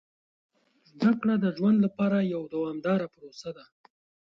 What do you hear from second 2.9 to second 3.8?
پروسه ده.